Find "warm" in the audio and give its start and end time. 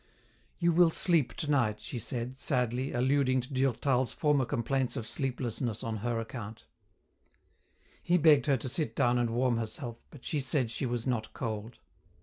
9.29-9.57